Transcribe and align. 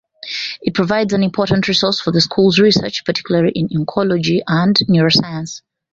It 0.61 0.73
provides 0.73 1.13
an 1.13 1.21
important 1.21 1.67
resource 1.67 2.01
for 2.01 2.09
the 2.09 2.21
School's 2.21 2.57
research, 2.57 3.05
particularly 3.05 3.51
in 3.53 3.67
oncology 3.69 4.41
and 4.47 4.75
neuroscience. 4.89 5.61